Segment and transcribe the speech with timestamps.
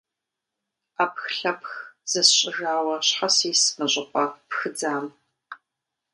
[0.95, 1.71] Ӏэпхлъэпх
[2.11, 5.05] зысщӀыжауэ щхьэ сис мы щӀыпӀэ пхыдзам?